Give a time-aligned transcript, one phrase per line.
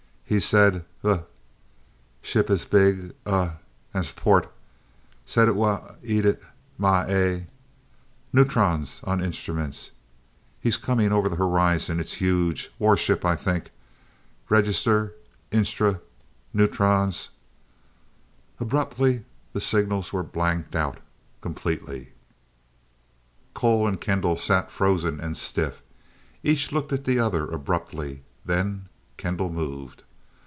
[0.31, 1.23] He said th
[2.21, 3.51] ship as big a
[3.93, 4.47] nsport.
[5.25, 6.39] Said it wa eaded
[6.77, 7.47] my ay.
[8.31, 9.91] Neutrons on instruments
[10.61, 13.71] he's coming over the horizon it's huge war ship I think
[14.47, 15.11] register
[15.51, 15.99] instru
[16.53, 17.27] neutrons."
[18.61, 20.99] Abruptly the signals were blanked out
[21.41, 22.13] completely.
[23.53, 25.81] Cole and Kendall sat frozen and stiff.
[26.41, 28.87] Each looked at the other abruptly, then
[29.17, 30.03] Kendall moved.